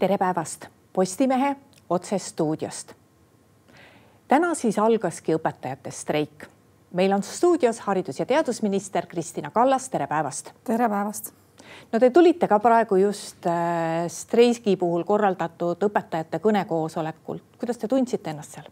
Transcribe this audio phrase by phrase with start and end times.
[0.00, 1.56] tere päevast Postimehe
[1.90, 2.94] otsestuudiost.
[4.28, 6.46] täna siis algaski õpetajate streik.
[6.92, 10.52] meil on stuudios haridus- ja teadusminister Kristina Kallas, tere päevast.
[10.64, 11.32] tere päevast.
[11.92, 17.42] no te tulite ka praegu just äh, streigi puhul korraldatud õpetajate kõnekoosolekult.
[17.58, 18.64] kuidas te tundsite ennast seal?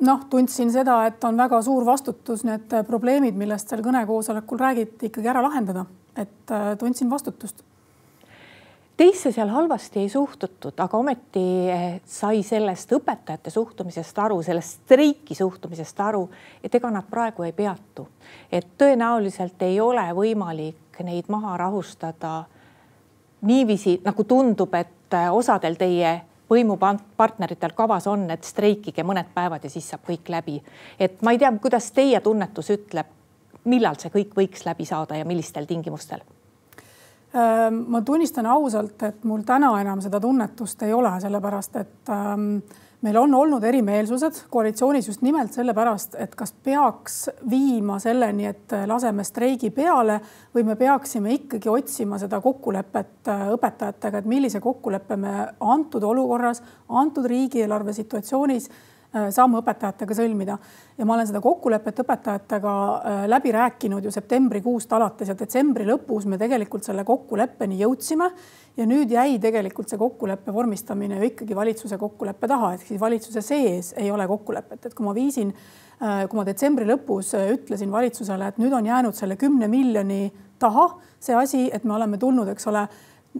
[0.00, 5.28] noh, tundsin seda, et on väga suur vastutus need probleemid, millest seal kõnekoosolekul räägiti, ikkagi
[5.28, 7.64] ära lahendada, et äh, tundsin vastutust
[8.96, 15.34] Teisse seal halvasti ei suhtutud, aga ometi eh, sai sellest õpetajate suhtumisest aru, sellest streiki
[15.34, 16.28] suhtumisest aru,
[16.62, 18.06] et ega nad praegu ei peatu.
[18.52, 22.44] et tõenäoliselt ei ole võimalik neid maha rahustada
[23.42, 26.14] niiviisi, nagu tundub, et eh, osadel teie
[26.50, 30.62] võimupartneritel kavas on, et streikige mõned päevad ja siis saab kõik läbi.
[30.98, 33.10] et ma ei tea, kuidas teie tunnetus ütleb,
[33.64, 36.22] millal see kõik võiks läbi saada ja millistel tingimustel
[37.34, 42.60] ma tunnistan ausalt, et mul täna enam seda tunnetust ei ole, sellepärast et ähm,
[43.04, 47.18] meil on olnud erimeelsused koalitsioonis just nimelt sellepärast, et kas peaks
[47.50, 50.20] viima selleni, et laseme streigi peale
[50.54, 56.62] või me peaksime ikkagi otsima seda kokkulepet äh, õpetajatega, et millise kokkuleppe me antud olukorras,
[56.88, 58.70] antud riigieelarve situatsioonis
[59.14, 60.56] saame õpetajatega sõlmida.
[60.98, 66.26] Ja ma olen seda kokkulepet õpetajatega äh, läbi rääkinud ju septembrikuust alates ja detsembri lõpus
[66.30, 68.30] me tegelikult selle kokkuleppeni jõudsime.
[68.76, 73.42] ja nüüd jäi tegelikult see kokkuleppe vormistamine ju ikkagi valitsuse kokkuleppe taha, ehk siis valitsuse
[73.42, 75.54] sees ei ole kokkulepet, et kui ma viisin,
[76.02, 80.88] äh, kui ma detsembri lõpus ütlesin valitsusele, et nüüd on jäänud selle kümne miljoni taha
[81.20, 82.88] see asi, et me oleme tulnud, eks ole,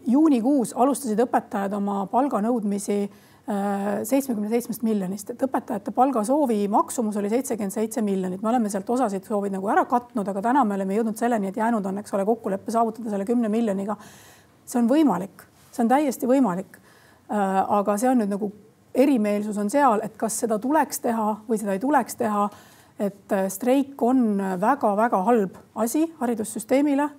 [0.06, 2.98] juunikuus alustasid õpetajad oma palganõudmisi
[3.44, 9.26] seitsmekümne seitsmest miljonist, et õpetajate palgasoovi maksumus oli seitsekümmend seitse miljonit, me oleme sealt osasid
[9.28, 12.24] soovid nagu ära katnud, aga täna me oleme jõudnud selleni, et jäänud on, eks ole,
[12.24, 13.96] kokkulepe saavutada selle kümne miljoniga.
[14.64, 16.78] see on võimalik, see on täiesti võimalik.
[17.28, 18.48] Äh, aga see on nüüd nagu
[18.94, 22.48] erimeelsus on seal, et kas seda tuleks teha või seda ei tuleks teha.
[22.98, 27.10] et äh, streik on väga-väga halb asi haridussüsteemile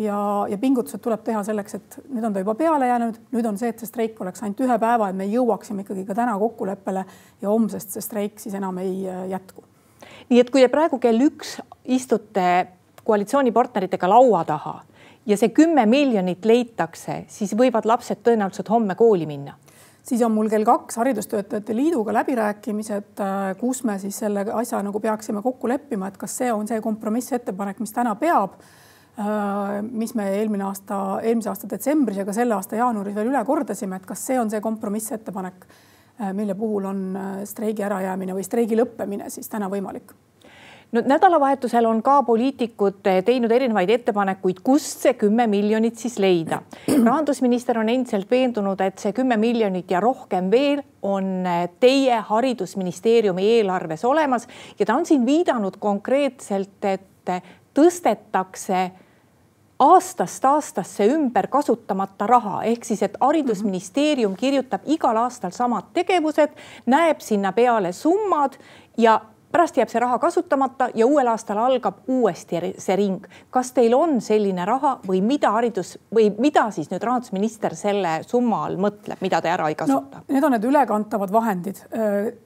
[0.00, 3.58] ja, ja pingutused tuleb teha selleks, et nüüd on ta juba peale jäänud, nüüd on
[3.60, 7.04] see, et see streik oleks ainult ühe päeva, et me jõuaksime ikkagi ka täna kokkuleppele
[7.42, 9.64] ja homsest see streik siis enam ei äh, jätku.
[10.30, 12.46] nii et kui te praegu kell üks istute
[13.04, 14.80] koalitsioonipartneritega laua taha
[15.26, 19.56] ja see kümme miljonit leitakse, siis võivad lapsed tõenäoliselt homme kooli minna.
[20.06, 25.00] Siis on mul kell kaks Haridustöötajate Liiduga läbirääkimised, äh, kus me siis selle asja nagu
[25.00, 28.56] peaksime kokku leppima, et kas see on see kompromissettepanek, mis täna peab
[29.90, 34.00] mis me eelmine aasta, eelmise aasta detsembris ja ka selle aasta jaanuaris veel üle kordasime,
[34.00, 35.68] et kas see on see kompromissettepanek,
[36.20, 40.14] äh, mille puhul on äh, streigi ärajäämine või streigi lõppemine siis täna võimalik
[40.92, 46.62] no nädalavahetusel on ka poliitikud teinud erinevaid ettepanekuid, kust see kümme miljonit siis leida.
[46.88, 51.46] rahandusminister on endiselt veendunud, et see kümme miljonit ja rohkem veel on
[51.80, 54.48] teie haridusministeeriumi eelarves olemas
[54.78, 57.30] ja ta on siin viidanud konkreetselt, et
[57.74, 58.90] tõstetakse
[59.80, 66.52] aastast aastasse ümber kasutamata raha, ehk siis, et haridusministeerium kirjutab igal aastal samad tegevused,
[66.86, 68.58] näeb sinna peale summad
[69.00, 69.20] ja
[69.52, 73.26] pärast jääb see raha kasutamata ja uuel aastal algab uuesti see ring.
[73.50, 78.64] kas teil on selline raha või mida haridus või mida siis nüüd rahandusminister selle summa
[78.66, 80.24] all mõtleb, mida te ära ei kasuta no,?
[80.30, 81.82] Need on need ülekantavad vahendid.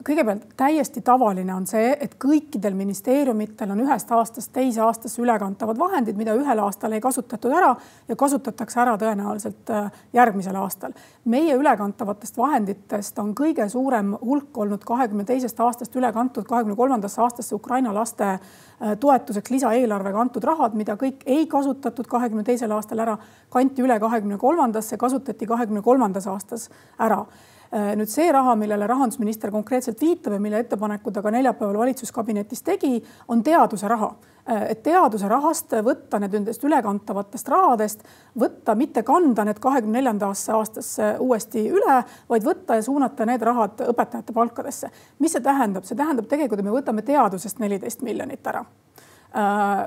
[0.07, 6.17] kõigepealt täiesti tavaline on see, et kõikidel ministeeriumitel on ühest aastast teise aastasse ülekantavad vahendid,
[6.17, 7.75] mida ühel aastal ei kasutatud ära
[8.07, 9.73] ja kasutatakse ära tõenäoliselt
[10.13, 10.97] järgmisel aastal.
[11.25, 16.94] meie ülekantavatest vahenditest on kõige suurem hulk olnud kahekümne teisest aastast üle kantud kahekümne kolmandast
[16.95, 22.71] kolmandasse aastasse Ukraina laste äh, toetuseks lisaeelarvega antud rahad, mida kõik ei kasutatud kahekümne teisel
[22.71, 23.17] aastal ära,
[23.49, 26.69] kanti üle kahekümne kolmandasse, kasutati kahekümne kolmandas aastas
[26.99, 27.25] ära.
[27.73, 32.63] Äh, nüüd see raha, millele rahandusminister konkreetselt viitab ja mille ettepaneku ta ka neljapäeval valitsuskabinetis
[32.63, 34.13] tegi, on teaduse raha
[34.45, 38.03] et teaduse rahast võtta need nendest ülekantavatest rahadest,
[38.39, 41.99] võtta, mitte kanda need kahekümne neljandasse aastasse uuesti üle,
[42.29, 44.91] vaid võtta ja suunata need rahad õpetajate palkadesse.
[45.19, 45.83] mis see tähendab?
[45.83, 48.94] see tähendab tegelikult, et me võtame teadusest neliteist miljonit ära Äh,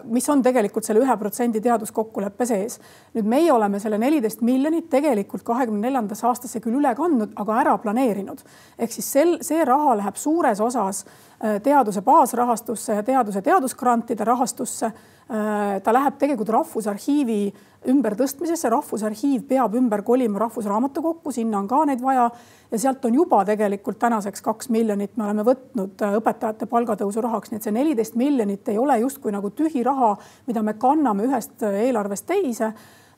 [0.05, 2.79] mis on tegelikult selle ühe protsendi teaduskokkuleppe sees.
[3.15, 7.77] nüüd meie oleme selle neliteist miljonit tegelikult kahekümne neljandasse aastasse küll üle kandnud, aga ära
[7.79, 8.43] planeerinud.
[8.79, 14.93] ehk siis sel, see raha läheb suures osas äh, teaduse baasrahastusse ja teaduse teadusgrantide rahastusse.
[15.29, 17.51] Äh, ta läheb tegelikult Rahvusarhiivi
[17.93, 22.31] ümbertõstmisesse, Rahvusarhiiv peab ümber kolima Rahvusraamatukokku, sinna on ka neid vaja.
[22.73, 27.53] Ja sealt on juba tegelikult tänaseks kaks miljonit me oleme võtnud äh, õpetajate palgatõusu rahaks,
[27.53, 30.15] nii et see neliteist miljonit ei ole justkui nagu tühi raha,
[30.49, 32.73] mida me kanname ühest äh, eelarvest teise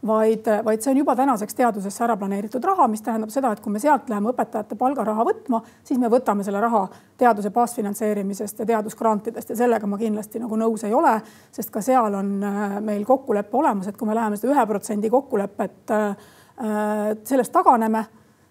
[0.06, 3.72] vaid, vaid see on juba tänaseks teadusesse ära planeeritud raha, mis tähendab seda, et kui
[3.72, 6.86] me sealt läheme õpetajate palgaraha võtma, siis me võtame selle raha
[7.20, 11.18] teaduse baasfinantseerimisest ja teadusgrantidest ja sellega ma kindlasti nagu nõus ei ole,
[11.52, 15.12] sest ka seal on äh, meil kokkulepe olemas, et kui me läheme seda ühe protsendi
[15.12, 16.30] kokkulepet äh,
[17.24, 18.04] sellest taganeme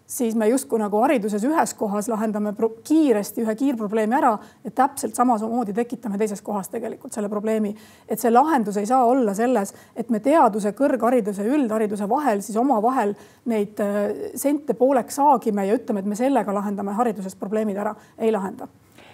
[0.10, 4.32] siis me justkui nagu hariduses ühes kohas lahendame kiiresti ühe kiirprobleemi ära
[4.64, 7.76] ja täpselt samamoodi tekitame teises kohas tegelikult selle probleemi.
[8.08, 13.14] et see lahendus ei saa olla selles, et me teaduse, kõrghariduse üldhariduse vahel siis omavahel
[13.46, 18.34] neid äh, sente pooleks saagime ja ütleme, et me sellega lahendame hariduses probleemid ära, ei
[18.34, 18.68] lahenda.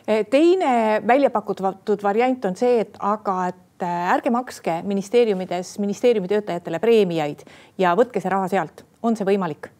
[0.07, 6.31] Eh, teine välja pakutud variant on see, et aga et äh, ärge makske ministeeriumides ministeeriumi
[6.31, 7.43] töötajatele preemiaid
[7.77, 9.74] ja võtke see raha sealt, on see võimalik?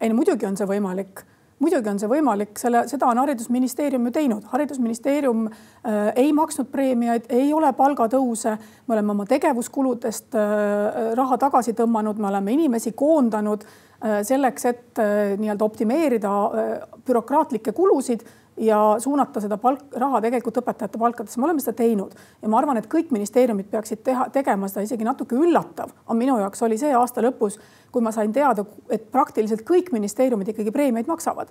[0.00, 1.24] Ei no muidugi on see võimalik.
[1.60, 7.26] Muidugi on see võimalik, selle, seda on Haridusministeerium ju teinud, haridusministeerium äh, ei maksnud preemiaid,
[7.36, 8.54] ei ole palgatõuse,
[8.88, 15.02] me oleme oma tegevuskuludest äh, raha tagasi tõmmanud, me oleme inimesi koondanud äh, selleks, et
[15.04, 16.72] äh, nii-öelda optimeerida äh,
[17.04, 18.24] bürokraatlikke kulusid
[18.60, 22.12] ja suunata seda palk, raha tegelikult õpetajate palkadesse, me oleme seda teinud
[22.42, 26.36] ja ma arvan, et kõik ministeeriumid peaksid teha, tegema seda isegi natuke üllatav, on minu
[26.42, 27.56] jaoks oli see aasta lõpus,
[27.90, 31.48] kui ma sain teada, et praktiliselt kõik ministeeriumid ikkagi preemiaid maksavad.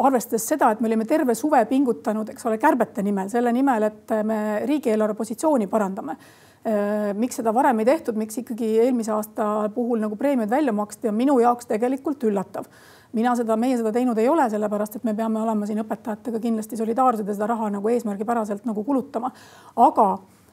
[0.00, 4.14] arvestades seda, et me olime terve suve pingutanud, eks ole, kärbete nimel, selle nimel, et
[4.24, 6.16] me riigieelarve positsiooni parandame.
[6.60, 11.08] Äh, miks seda varem ei tehtud, miks ikkagi eelmise aasta puhul nagu preemiaid välja maksti,
[11.08, 12.68] on minu jaoks tegelikult üllatav
[13.12, 16.78] mina seda, meie seda teinud ei ole, sellepärast et me peame olema siin õpetajatega kindlasti
[16.78, 19.32] solidaarsed ja seda raha nagu eesmärgipäraselt nagu kulutama.
[19.76, 20.08] aga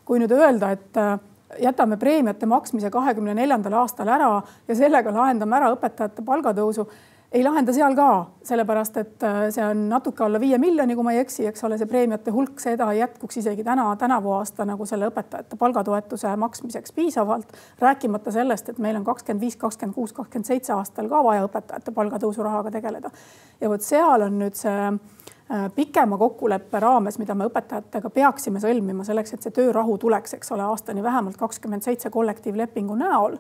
[0.06, 1.20] kui nüüd öelda, et äh,
[1.62, 4.32] jätame preemiate maksmise kahekümne neljandal aastal ära
[4.68, 6.88] ja sellega lahendame ära õpetajate palgatõusu
[7.32, 8.10] ei lahenda seal ka,
[8.48, 11.78] sellepärast et äh, see on natuke alla viie miljoni, kui ma ei eksi, eks ole,
[11.80, 17.52] see preemiate hulk, seda jätkuks isegi täna, tänavu aasta nagu selle õpetajate palgatoetuse maksmiseks piisavalt.
[17.84, 21.92] rääkimata sellest, et meil on kakskümmend viis, kakskümmend kuus, kakskümmend seitse aastal ka vaja õpetajate
[21.92, 23.12] palgatõusu rahaga tegeleda.
[23.62, 29.04] ja vot seal on nüüd see äh, pikema kokkuleppe raames, mida me õpetajatega peaksime sõlmima
[29.04, 33.36] selleks, et see töörahu tuleks, eks ole, aastani vähemalt kakskümmend seitse kollektiivlepingu näol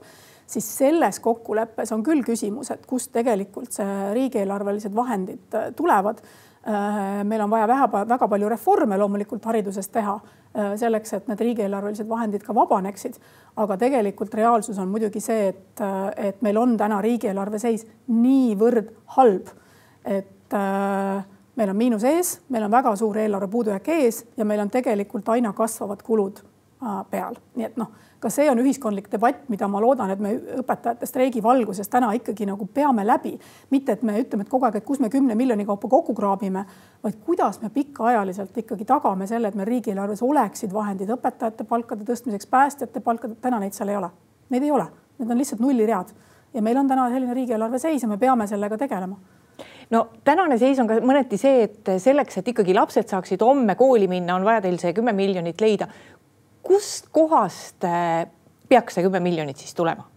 [0.47, 6.21] siis selles kokkuleppes on küll küsimus, et kust tegelikult see riigieelarvelised vahendid äh, tulevad.
[6.67, 11.43] Äh, meil on vaja väga, väga palju reforme loomulikult hariduses teha äh, selleks, et need
[11.43, 13.19] riigieelarvelised vahendid ka vabaneksid.
[13.57, 15.81] aga tegelikult reaalsus on muidugi see, et,
[16.17, 19.47] et meil on täna riigieelarve seis niivõrd halb,
[20.05, 20.53] et
[21.57, 25.33] meil on miinus ees, meil on väga suur eelarve puudujääk ees ja meil on tegelikult
[25.33, 26.43] aina kasvavad kulud
[27.11, 31.05] peal, nii et noh ka see on ühiskondlik debatt, mida ma loodan, et me õpetajate
[31.09, 33.37] streigi valguses täna ikkagi nagu peame läbi.
[33.69, 36.65] mitte, et me ütleme, et kogu aeg, et kus me kümne miljoni kaupa kokku kraabime,
[37.03, 42.49] vaid kuidas me pikaajaliselt ikkagi tagame selle, et meil riigieelarves oleksid vahendid õpetajate palkade tõstmiseks,
[42.49, 44.09] päästjate palkade, täna neid seal ei ole.
[44.49, 44.87] Neid ei ole,
[45.19, 46.13] need on lihtsalt nulliread
[46.53, 49.17] ja meil on täna selline riigieelarve seis ja me peame sellega tegelema.
[49.89, 54.09] No tänane seis on ka mõneti see, et selleks, et ikkagi lapsed saaksid homme kooli
[54.11, 55.87] minna, on vaja teil see kümme miljonit leida
[56.67, 58.27] kust kohast äh,
[58.69, 60.07] peaks see kümme miljonit siis tulema?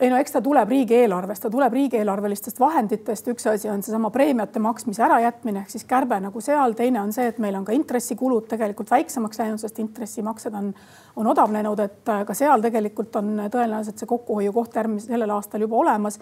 [0.00, 4.60] ei no eks ta tuleb riigieelarvest, ta tuleb riigieelarvelistest vahenditest, üks asi on seesama preemiate
[4.60, 8.44] maksmise ärajätmine ehk siis kärbe nagu seal, teine on see, et meil on ka intressikulud
[8.50, 10.68] tegelikult väiksemaks läinud, sest intressimaksed on,
[11.16, 15.80] on odavnenud, et äh, ka seal tegelikult on tõenäoliselt see kokkuhoiukoht järgmisel, sellel aastal juba
[15.80, 16.20] olemas.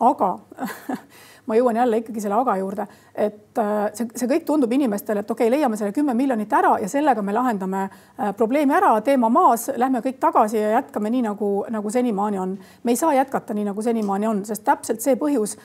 [0.00, 0.32] aga
[1.46, 5.30] ma jõuan jälle ikkagi selle aga juurde, et äh, see, see kõik tundub inimestele, et
[5.30, 9.30] okei okay,, leiame selle kümme miljonit ära ja sellega me lahendame äh, probleemi ära, teema
[9.32, 12.56] maas, lähme kõik tagasi ja jätkame nii nagu, nagu senimaani on.
[12.82, 15.56] me ei saa jätkata nii nagu senimaani on, sest täpselt see põhjus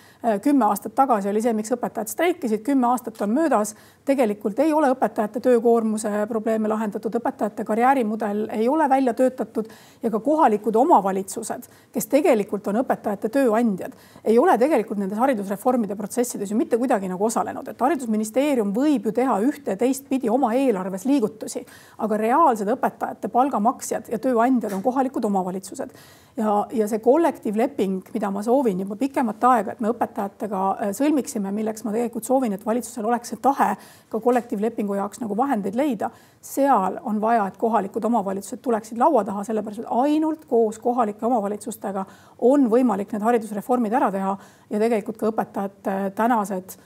[0.41, 3.75] kümme aastat tagasi oli see, miks õpetajad streikisid, kümme aastat on möödas.
[4.05, 9.67] tegelikult ei ole õpetajate töökoormuse probleeme lahendatud, õpetajate karjäärimudel ei ole välja töötatud
[10.03, 13.93] ja ka kohalikud omavalitsused, kes tegelikult on õpetajate tööandjad,
[14.24, 19.09] ei ole tegelikult nendes haridusreformides reformide protsessides ju mitte kuidagi nagu osalenud, et haridusministeerium võib
[19.09, 21.63] ju teha ühte ja teistpidi oma eelarves liigutusi,
[21.97, 25.91] aga reaalsed õpetajate palgamaksjad ja tööandjad on kohalikud omavalitsused.
[26.38, 31.52] ja, ja see kollektiivleping, mida ma soovin juba pikemat aega, et me õpetajatega äh, sõlmiksime,
[31.54, 33.74] milleks ma tegelikult soovin, et valitsusel oleks see tahe
[34.10, 36.10] ka kollektiivlepingu jaoks nagu vahendeid leida.
[36.42, 42.06] seal on vaja, et kohalikud omavalitsused tuleksid laua taha, sellepärast et ainult koos kohalike omavalitsustega
[42.40, 44.38] on võimalik need haridusreformid ära teha
[44.70, 46.78] ja tegelikult ka õpetajate tänased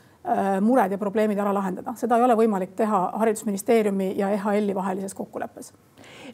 [0.62, 5.72] mured ja probleemid ära lahendada, seda ei ole võimalik teha Haridusministeeriumi ja EHL-i vahelises kokkuleppes.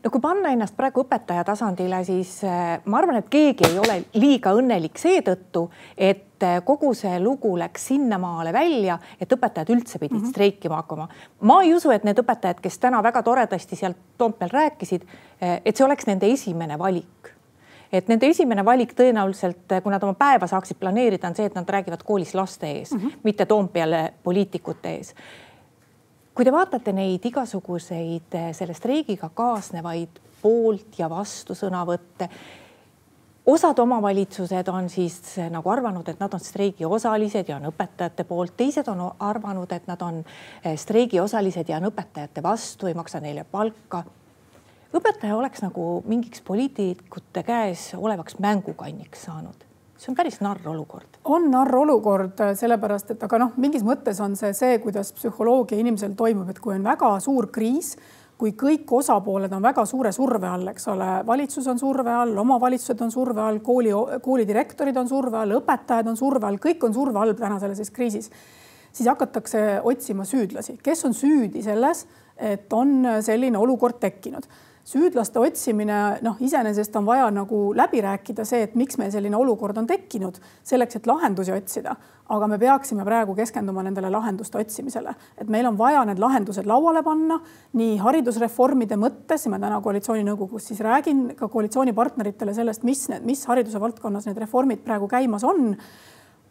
[0.04, 4.02] no kui panna ennast praegu õpetaja tasandile, siis äh, ma arvan, et keegi ei ole
[4.20, 10.18] liiga õnnelik seetõttu, et äh, kogu see lugu läks sinnamaale välja, et õpetajad üldse pidid
[10.18, 10.36] mm -hmm.
[10.36, 11.08] streikima hakkama.
[11.42, 15.02] ma ei usu, et need õpetajad, kes täna väga toredasti sealt Toompeal rääkisid,
[15.42, 17.37] et see oleks nende esimene valik
[17.92, 21.70] et nende esimene valik tõenäoliselt, kui nad oma päeva saaksid planeerida, on see, et nad
[21.70, 23.20] räägivad koolis laste ees mm, -hmm.
[23.24, 25.16] mitte Toompeale poliitikute ees.
[26.36, 32.30] kui te vaatate neid igasuguseid eh, selle streigiga kaasnevaid poolt ja vastu sõnavõtte
[33.48, 38.58] osad omavalitsused on siis nagu arvanud, et nad on streigi osalised ja on õpetajate poolt,
[38.58, 40.20] teised on arvanud, et nad on
[40.64, 44.04] eh, streigi osalised ja on õpetajate vastu, ei maksa neile palka.
[44.96, 49.66] Õpetaja oleks nagu mingiks poliitikute käes olevaks mängukanniks saanud.
[49.98, 51.18] See on päris narr olukord.
[51.26, 56.14] on narr olukord, sellepärast et aga noh, mingis mõttes on see see, kuidas psühholoogia inimesel
[56.16, 57.96] toimub, et kui on väga suur kriis,
[58.38, 63.02] kui kõik osapooled on väga suure surve all, eks ole, valitsus on surve all, omavalitsused
[63.02, 63.90] on surve all, kooli,
[64.22, 68.30] koolidirektorid on surve all, õpetajad on surve all, kõik on surve all täna selles kriisis,
[68.94, 72.06] siis hakatakse otsima süüdlasi, kes on süüdi selles,
[72.38, 74.46] et on selline olukord tekkinud
[74.88, 79.78] süüdlaste otsimine, noh, iseenesest on vaja nagu läbi rääkida see, et miks meil selline olukord
[79.78, 81.96] on tekkinud, selleks, et lahendusi otsida.
[82.28, 87.00] aga me peaksime praegu keskenduma nendele lahenduste otsimisele, et meil on vaja need lahendused lauale
[87.04, 87.38] panna
[87.80, 93.80] nii haridusreformide mõttes, ma täna koalitsiooninõukogus siis räägin ka koalitsioonipartneritele sellest, mis need, mis hariduse
[93.80, 95.76] valdkonnas need reformid praegu käimas on.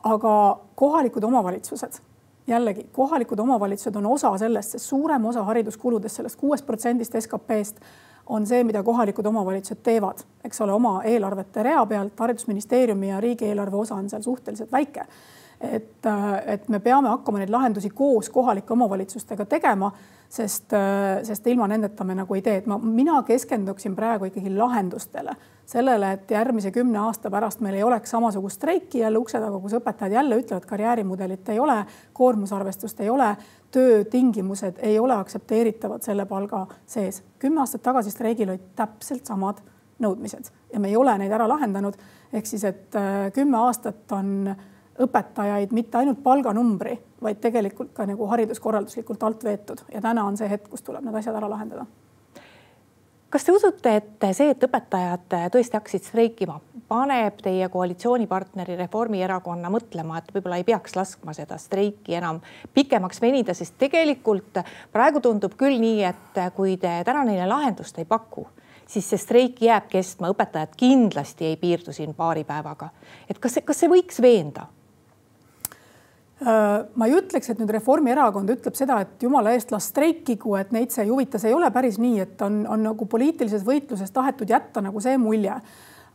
[0.04, 2.00] aga kohalikud omavalitsused
[2.46, 7.80] jällegi kohalikud omavalitsused on osa sellest, sest suurem osa hariduskuludest, sellest kuuest protsendist SKP-st
[8.26, 12.20] on see, mida kohalikud omavalitsused teevad, eks ole, oma eelarvete rea pealt.
[12.20, 15.06] haridusministeeriumi ja riigieelarve osa on seal suhteliselt väike.
[15.60, 16.06] Et,
[16.46, 19.90] et me peame hakkama neid lahendusi koos kohalike omavalitsustega tegema,
[20.28, 20.74] sest,
[21.22, 25.36] sest ilma nendeta me nagu ei tee, et ma, mina keskenduksin praegu ikkagi lahendustele
[25.66, 29.74] sellele, et järgmise kümne aasta pärast meil ei oleks samasugust streiki jälle ukse taga, kus
[29.78, 31.78] õpetajad jälle ütlevad, karjäärimudelit ei ole,
[32.12, 33.32] koormusarvestust ei ole,
[33.74, 37.22] töötingimused ei ole aktsepteeritavad selle palga sees.
[37.38, 39.60] kümme aastat tagasi streigil olid täpselt samad
[40.02, 41.94] nõudmised ja me ei ole neid ära lahendanud.
[42.32, 44.54] ehk siis, et äh, kümme aastat on
[45.02, 50.50] õpetajaid mitte ainult palganumbri, vaid tegelikult ka nagu hariduskorralduslikult alt veetud ja täna on see
[50.50, 51.86] hetk, kus tuleb need asjad ära lahendada
[53.36, 56.56] kas te usute, et see, et õpetajad tõesti hakkasid streikima,
[56.88, 62.40] paneb teie koalitsioonipartneri Reformierakonna mõtlema, et võib-olla ei peaks laskma seda streiki enam
[62.74, 64.62] pikemaks venida, sest tegelikult
[64.94, 68.46] praegu tundub küll nii, et kui te täna neile lahendust ei paku,
[68.86, 72.88] siis see streik jääb kestma, õpetajad kindlasti ei piirdu siin paari päevaga.
[73.28, 74.70] et kas, kas see võiks veenda?
[76.36, 80.74] Äh, ma ei ütleks, et nüüd Reformierakond ütleb seda, et jumala eest las streikigu, et
[80.74, 84.12] neid see ei huvita, see ei ole päris nii, et on, on nagu poliitilises võitluses
[84.12, 85.56] tahetud jätta nagu see mulje.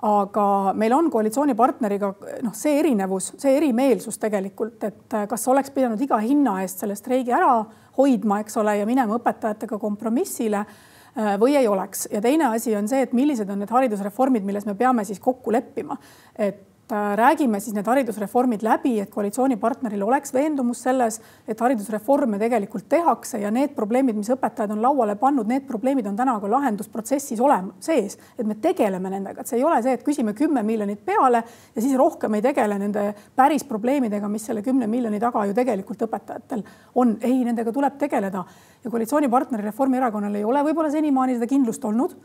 [0.01, 2.07] aga meil on koalitsioonipartneriga
[2.41, 7.33] noh, see erinevus, see erimeelsus tegelikult, et kas oleks pidanud iga hinna eest selle streigi
[7.37, 7.59] ära
[7.97, 12.07] hoidma, eks ole, ja minema õpetajatega kompromissile äh, või ei oleks.
[12.13, 15.53] ja teine asi on see, et millised on need haridusreformid, milles me peame siis kokku
[15.53, 15.97] leppima.
[16.35, 22.87] et Äh, räägime siis need haridusreformid läbi, et koalitsioonipartneril oleks veendumus selles, et haridusreforme tegelikult
[22.91, 27.39] tehakse ja need probleemid, mis õpetajad on lauale pannud, need probleemid on täna ka lahendusprotsessis
[27.41, 31.03] olema sees, et me tegeleme nendega, et see ei ole see, et küsime kümme miljonit
[31.05, 31.43] peale
[31.75, 36.05] ja siis rohkem ei tegele nende päris probleemidega, mis selle kümne miljoni taga ju tegelikult
[36.07, 37.17] õpetajatel on.
[37.21, 38.43] ei, nendega tuleb tegeleda.
[38.83, 42.15] Ja koalitsioonipartneril Reformierakonnal ei ole võib-olla senimaani seda kindlust olnud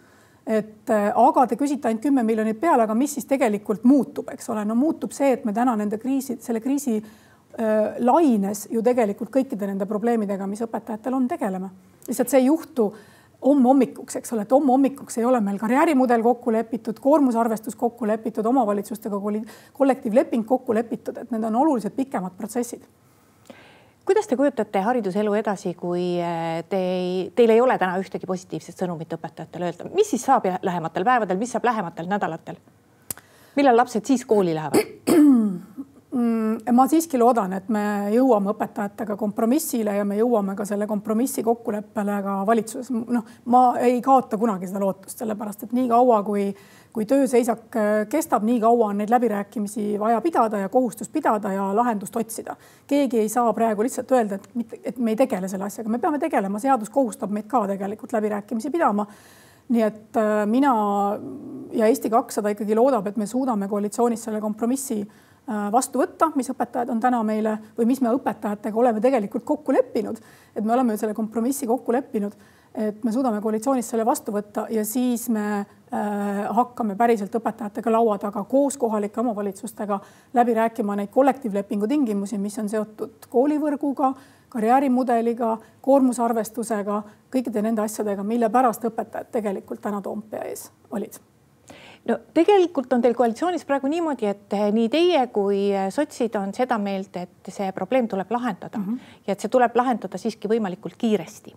[0.47, 4.49] et äh, aga te küsite ainult kümme miljonit peale, aga mis siis tegelikult muutub, eks
[4.55, 9.33] ole, no muutub see, et me täna nende kriisi, selle kriisi äh, laines ju tegelikult
[9.35, 11.71] kõikide nende probleemidega, mis õpetajatel on, tegeleme.
[12.07, 12.93] lihtsalt see ei juhtu
[13.47, 18.07] homme hommikuks, eks ole, et homme hommikuks ei ole meil karjäärimudel kokku lepitud, koormusarvestus kokku
[18.07, 19.21] lepitud, omavalitsustega
[19.77, 22.87] kollektiivleping kokku lepitud, et need on oluliselt pikemad protsessid
[24.07, 28.79] kuidas te kujutate hariduselu edasi, kui eh, te ei, teil ei ole täna ühtegi positiivset
[28.79, 32.61] sõnumit õpetajatele öelda, mis siis saab lähematel päevadel, mis saab lähematel nädalatel?
[33.57, 34.77] millal lapsed siis kooli lähevad?
[36.17, 37.83] Mm, ma siiski loodan, et me
[38.15, 42.89] jõuame õpetajatega kompromissile ja me jõuame ka selle kompromissi kokkuleppele ka valitsuses.
[42.95, 46.47] noh, ma ei kaota kunagi seda lootust, sellepärast et nii kaua, kui
[46.97, 51.67] kui tööseisak äh, kestab, nii kaua on neid läbirääkimisi vaja pidada ja kohustus pidada ja
[51.77, 52.57] lahendust otsida.
[52.87, 56.01] keegi ei saa praegu lihtsalt öelda, et mitte, et me ei tegele selle asjaga, me
[56.01, 59.05] peame tegelema, seadus kohustab meid ka tegelikult läbirääkimisi pidama
[59.69, 60.73] nii et äh, mina
[61.77, 66.51] ja Eesti kakssada ikkagi loodab, et me suudame koalitsioonis selle kompromissi äh, vastu võtta, mis
[66.51, 70.19] õpetajad on täna meile või mis me õpetajatega oleme tegelikult kokku leppinud.
[70.57, 72.33] et me oleme selle kompromissi kokku leppinud,
[72.75, 78.17] et me suudame koalitsioonis selle vastu võtta ja siis me Äh, hakkame päriselt õpetajatega laua
[78.19, 80.01] taga koos kohalike omavalitsustega
[80.35, 84.11] läbi rääkima neid kollektiivlepingu tingimusi, mis on seotud koolivõrguga,
[84.51, 85.53] karjäärimudeliga,
[85.87, 86.99] koormusarvestusega,
[87.31, 91.23] kõikide nende asjadega, mille pärast õpetajad tegelikult täna Toompea ees olid
[92.09, 96.55] no tegelikult on teil koalitsioonis praegu niimoodi, et eh, nii teie kui eh, sotsid on
[96.57, 99.21] seda meelt, et see probleem tuleb lahendada mm -hmm.
[99.27, 101.55] ja et see tuleb lahendada siiski võimalikult kiiresti.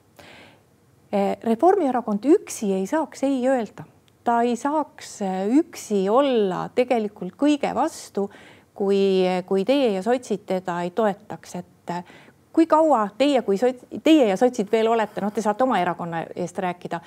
[1.12, 3.84] Eh, Reformierakond üksi ei saaks ei öelda,
[4.24, 5.20] ta ei saaks
[5.62, 8.30] üksi olla tegelikult kõige vastu,
[8.74, 12.06] kui, kui teie ja sotsid teda ei toetaks, et
[12.54, 16.24] kui kaua teie kui sots, teie ja sotsid veel olete, noh, te saate oma erakonna
[16.36, 17.00] eest rääkida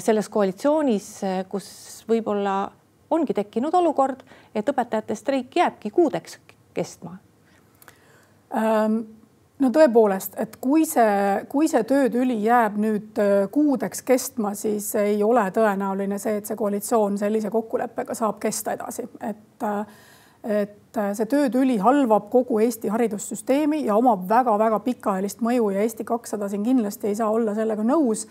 [0.00, 2.70] selles koalitsioonis, eh, kus võib-olla
[3.10, 6.38] ongi tekkinud olukord, et õpetajate streik jääbki kuudeks
[6.74, 7.18] kestma
[8.56, 9.00] ähm,?
[9.58, 15.22] no tõepoolest, et kui see, kui see töötüli jääb nüüd äh, kuudeks kestma, siis ei
[15.26, 19.66] ole tõenäoline see, et see koalitsioon sellise kokkuleppega saab kesta edasi, et
[20.48, 26.46] et see töötüli halvab kogu Eesti haridussüsteemi ja omab väga-väga pikaajalist mõju ja Eesti kakssada
[26.48, 28.22] siin kindlasti ei saa olla sellega nõus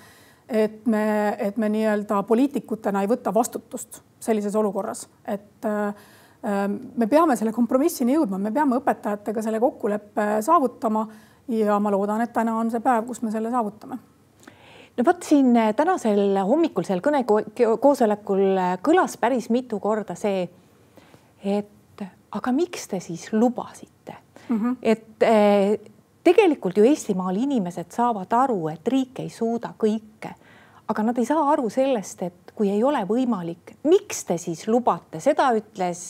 [0.49, 6.05] et me, et me nii-öelda poliitikutena ei võta vastutust sellises olukorras, et äh,
[6.97, 11.07] me peame selle kompromissini jõudma, me peame õpetajatega selle kokkuleppe saavutama
[11.51, 13.99] ja ma loodan, et täna on see päev, kus me selle saavutame
[14.97, 20.47] no vot siin tänasel hommikusel kõnekoosolekul kõlas päris mitu korda see,
[21.43, 22.05] et
[22.37, 24.15] aga miks te siis lubasite
[24.49, 24.75] mm, -hmm.
[24.81, 25.87] et
[26.27, 30.33] tegelikult ju Eestimaal inimesed saavad aru, et riik ei suuda kõike,
[30.87, 35.21] aga nad ei saa aru sellest, et kui ei ole võimalik, miks te siis lubate,
[35.23, 36.01] seda ütles,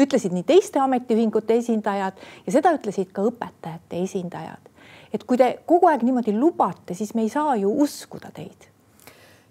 [0.00, 4.70] ütlesid nii teiste ametiühingute esindajad ja seda ütlesid ka õpetajate esindajad.
[5.14, 8.73] et kui te kogu aeg niimoodi lubate, siis me ei saa ju uskuda teid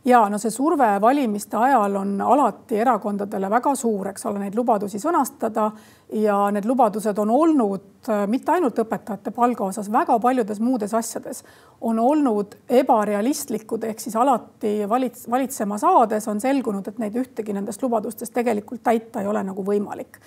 [0.05, 4.99] ja no see surve valimiste ajal on alati erakondadele väga suur, eks ole, neid lubadusi
[4.99, 5.69] sõnastada.
[6.13, 11.41] Ja need lubadused on olnud äh, mitte ainult õpetajate palga osas, väga paljudes muudes asjades
[11.81, 17.81] on olnud ebarealistlikud, ehk siis alati valits-, valitsema saades on selgunud, et neid ühtegi nendest
[17.81, 20.19] lubadustest tegelikult täita ei ole nagu võimalik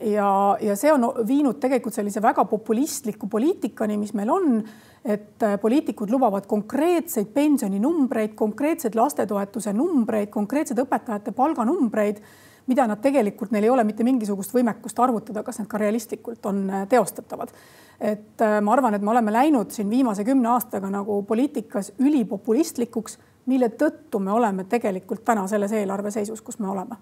[0.00, 4.58] ja, ja see on viinud tegelikult sellise väga populistliku poliitikani, mis meil on,
[5.04, 12.22] et äh, poliitikud lubavad konkreetseid pensioninumbreid, konkreetseid lastetoetuse numbreid, konkreetseid õpetajate palganumbreid,
[12.68, 16.64] mida nad tegelikult, neil ei ole mitte mingisugust võimekust arvutada, kas need ka realistlikult on
[16.70, 17.52] äh, teostatavad.
[18.00, 23.18] et äh, ma arvan, et me oleme läinud siin viimase kümne aastaga nagu poliitikas ülipopulistlikuks,
[23.46, 26.98] mille tõttu me oleme tegelikult täna selles eelarve seisus, kus me oleme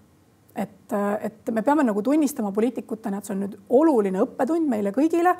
[0.57, 5.35] et, et me peame nagu tunnistama poliitikutena, et see on nüüd oluline õppetund meile kõigile.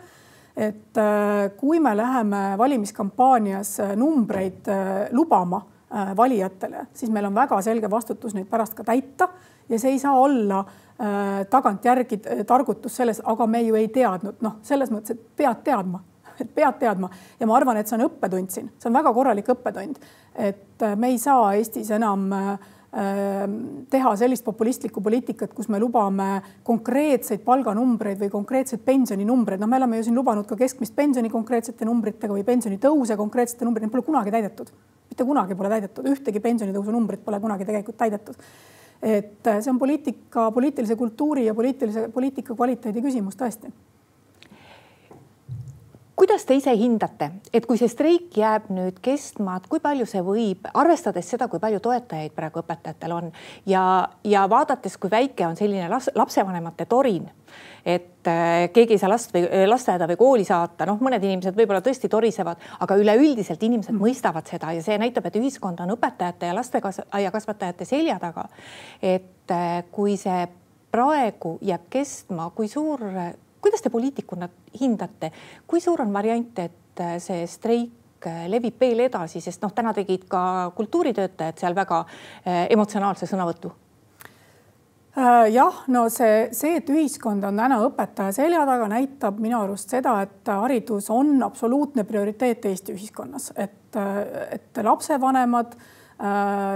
[0.57, 5.65] et äh, kui me läheme valimiskampaanias äh, numbreid äh, lubama
[6.17, 9.29] valijatele, siis meil on väga selge vastutus neid pärast ka täita.
[9.69, 10.57] Ja see ei saa olla
[11.47, 16.01] tagantjärgi targutus selles, aga me ju ei teadnud, noh, selles mõttes, et pead teadma.
[16.43, 17.07] Et pead teadma.
[17.39, 20.03] Ja ma arvan, et see on õppetund siin, see on väga korralik õppetund,
[20.35, 26.27] et me ei saa Eestis enam äh, teha sellist populistlikku poliitikat, kus me lubame
[26.65, 31.85] konkreetseid palganumbreid või konkreetseid pensioninumbreid, noh, me oleme ju siin lubanud ka keskmist pensioni konkreetsete
[31.85, 34.71] numbritega või pensionitõuse konkreetsete numbritega, pole kunagi täidetud.
[35.09, 38.35] mitte kunagi pole täidetud, ühtegi pensionitõusu numbrit pole kunagi tegelikult täidetud.
[39.01, 43.73] et eh, see on poliitika, poliitilise kultuuri ja poliitilise, poliitika kvaliteedi küsimus tõesti
[46.17, 50.23] kuidas te ise hindate, et kui see streik jääb nüüd kestma, et kui palju see
[50.25, 53.29] võib, arvestades seda, kui palju toetajaid praegu õpetajatel on
[53.69, 53.83] ja,
[54.25, 57.29] ja vaadates, kui väike on selline las, lapsevanemate torin,
[57.85, 61.57] et äh, keegi ei saa last või äh, lasteaeda või kooli saata, noh, mõned inimesed
[61.57, 64.01] võib-olla tõesti torisevad, aga üleüldiselt inimesed mm.
[64.01, 68.49] mõistavad seda ja see näitab, et ühiskond on õpetajate ja lasteaiakasvatajate selja taga.
[69.05, 70.47] et äh, kui see
[70.91, 73.05] praegu jääb kestma, kui suur
[73.67, 74.47] kuidas te poliitikuna
[74.79, 75.31] hindate,
[75.67, 79.93] kui suur on variant, et äh, see streik äh, levib veel edasi, sest noh, täna
[79.93, 83.73] tegid ka kultuuritöötajad seal väga äh, emotsionaalse sõnavõtu?
[85.17, 90.11] Jah, no see, see, et ühiskond on täna õpetaja selja taga, näitab minu arust seda,
[90.21, 95.73] et haridus on absoluutne prioriteet Eesti ühiskonnas, et, et lapsevanemad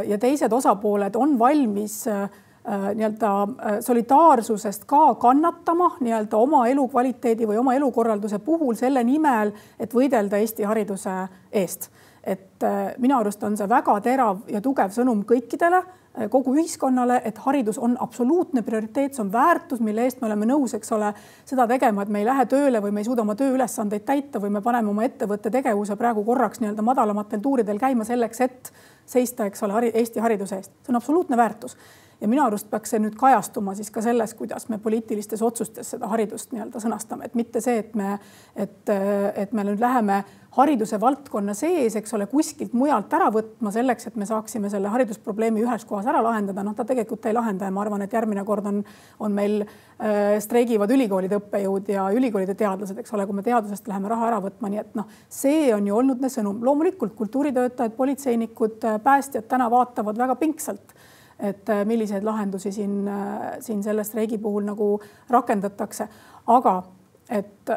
[0.10, 2.26] ja teised osapooled on valmis äh,
[2.68, 9.94] nii-öelda äh, solidaarsusest ka kannatama nii-öelda oma elukvaliteedi või oma elukorralduse puhul selle nimel, et
[9.94, 11.16] võidelda Eesti hariduse
[11.52, 11.90] eest.
[12.24, 15.82] et äh, minu arust on see väga terav ja tugev sõnum kõikidele,
[16.30, 20.76] kogu ühiskonnale, et haridus on absoluutne prioriteet, see on väärtus, mille eest me oleme nõus,
[20.76, 21.14] eks ole,
[21.48, 24.52] seda tegema, et me ei lähe tööle või me ei suuda oma tööülesandeid täita või
[24.52, 28.74] me paneme oma ettevõtte tegevuse praegu korraks nii-öelda madalamatel tuuridel käima selleks, et
[29.06, 31.78] seista, eks ole, Eesti hariduse eest, see on absoluutne väärtus
[32.22, 36.10] ja minu arust peaks see nüüd kajastuma siis ka selles, kuidas me poliitilistes otsustes seda
[36.12, 38.18] haridust nii-öelda sõnastame, et mitte see, et me,
[38.56, 38.94] et,
[39.36, 44.18] et me nüüd läheme hariduse valdkonna sees, eks ole, kuskilt mujalt ära võtma selleks, et
[44.20, 47.86] me saaksime selle haridusprobleemi ühes kohas ära lahendada, noh, ta tegelikult ei lahenda ja ma
[47.86, 48.82] arvan, et järgmine kord on,
[49.24, 54.12] on meil äh, streigivad ülikoolide õppejõud ja ülikoolide teadlased, eks ole, kui me teadusest läheme
[54.12, 56.60] raha ära võtma, nii et noh, see on ju olnud sõnum.
[56.68, 60.94] loomulikult kultuuritöötajad, politseinikud, päästjad täna vaatavad väga pingsalt
[61.42, 64.94] et äh, milliseid lahendusi siin, äh, siin selle streigi puhul nagu
[65.30, 66.08] rakendatakse.
[66.48, 66.84] aga
[67.30, 67.70] et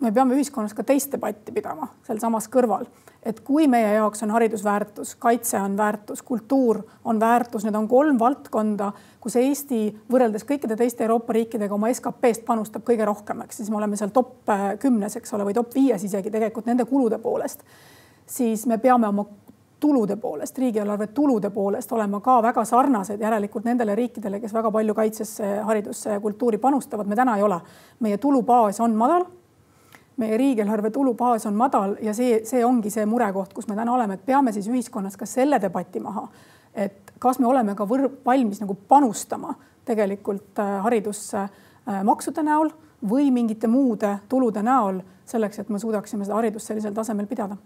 [0.00, 2.86] me peame ühiskonnas ka teist debatti pidama sealsamas kõrval,
[3.26, 7.88] et kui meie jaoks on haridus väärtus, kaitse on väärtus, kultuur on väärtus, need on
[7.90, 13.62] kolm valdkonda, kus Eesti võrreldes kõikide teiste Euroopa riikidega oma SKP-st panustab kõige rohkem, eks
[13.62, 16.88] siis me oleme seal top äh, kümnes, eks ole, või top viies isegi tegelikult nende
[16.88, 17.66] kulude poolest
[18.28, 19.24] siis me peame oma
[19.80, 24.94] tulude poolest, riigieelarve tulude poolest olema ka väga sarnased järelikult nendele riikidele, kes väga palju
[24.94, 27.60] kaitsesse, haridusse ja kultuuri panustavad, me täna ei ole.
[28.00, 29.24] meie tulubaas on madal.
[30.16, 34.14] meie riigieelarve tulubaas on madal ja see, see ongi see murekoht, kus me täna oleme,
[34.14, 36.28] et peame siis ühiskonnas ka selle debati maha,
[36.74, 42.72] et kas me oleme ka võr-, valmis nagu panustama tegelikult äh, haridusse äh, maksude näol
[43.08, 47.56] või mingite muude tulude näol selleks, et me suudaksime seda haridust sellisel tasemel pidada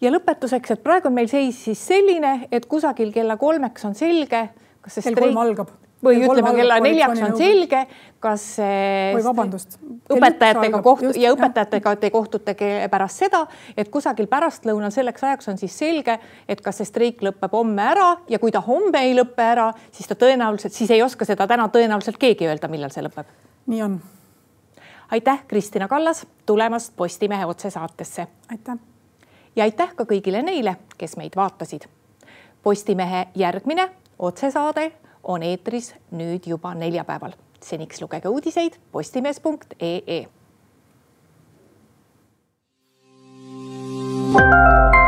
[0.00, 4.48] ja lõpetuseks, et praegu on meil seis siis selline, et kusagil kella kolmeks on selge,
[4.80, 5.70] kas see streik algab
[6.04, 7.80] või kell ütleme kella neljaks on selge,
[8.24, 9.76] kas või vabandust,
[10.08, 12.54] õpetajatega kohtu ja õpetajatega te kohtute
[12.92, 13.42] pärast seda,
[13.76, 16.16] et kusagil pärastlõunal selleks ajaks on siis selge,
[16.48, 20.08] et kas see streik lõpeb homme ära ja kui ta homme ei lõpe ära, siis
[20.08, 23.28] ta tõenäoliselt, siis ei oska seda täna tõenäoliselt keegi öelda, millal see lõpeb.
[23.66, 23.98] nii on.
[25.10, 28.26] aitäh, Kristina Kallas tulemast Postimehe otsesaatesse.
[28.50, 28.89] aitäh
[29.60, 31.84] ja aitäh ka kõigile neile, kes meid vaatasid.
[32.64, 34.86] Postimehe järgmine otsesaade
[35.22, 37.36] on eetris nüüd juba neljapäeval.
[37.60, 40.26] seniks lugege uudiseid postimees.ee.
[44.32, 44.99] thank you